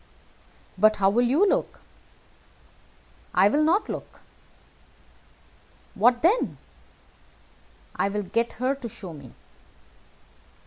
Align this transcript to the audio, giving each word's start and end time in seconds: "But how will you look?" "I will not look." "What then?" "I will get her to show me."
"But 0.79 0.95
how 0.95 1.11
will 1.11 1.27
you 1.27 1.47
look?" 1.47 1.79
"I 3.35 3.47
will 3.49 3.63
not 3.63 3.87
look." 3.87 4.21
"What 5.93 6.23
then?" 6.23 6.57
"I 7.95 8.09
will 8.09 8.23
get 8.23 8.53
her 8.53 8.73
to 8.73 8.89
show 8.89 9.13
me." 9.13 9.35